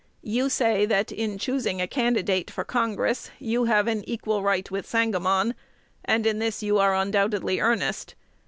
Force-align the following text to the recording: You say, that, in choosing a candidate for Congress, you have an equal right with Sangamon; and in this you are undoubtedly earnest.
You 0.23 0.49
say, 0.49 0.87
that, 0.87 1.11
in 1.11 1.37
choosing 1.37 1.79
a 1.79 1.85
candidate 1.85 2.49
for 2.49 2.63
Congress, 2.63 3.29
you 3.37 3.65
have 3.65 3.85
an 3.85 4.03
equal 4.09 4.41
right 4.41 4.71
with 4.71 4.87
Sangamon; 4.87 5.53
and 6.03 6.25
in 6.25 6.39
this 6.39 6.63
you 6.63 6.79
are 6.79 6.95
undoubtedly 6.95 7.59
earnest. 7.59 8.15